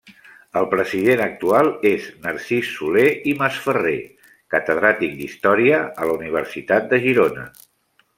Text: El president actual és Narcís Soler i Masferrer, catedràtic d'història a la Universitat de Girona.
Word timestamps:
El 0.59 0.67
president 0.69 1.19
actual 1.25 1.67
és 1.89 2.07
Narcís 2.23 2.71
Soler 2.77 3.05
i 3.31 3.35
Masferrer, 3.41 3.93
catedràtic 4.55 5.13
d'història 5.21 5.83
a 6.01 6.09
la 6.13 6.17
Universitat 6.23 6.89
de 6.95 7.01
Girona. 7.09 7.47